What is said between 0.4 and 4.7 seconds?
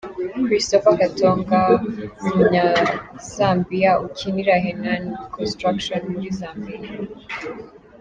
Christopher Katongo– umunyazambiya ukinira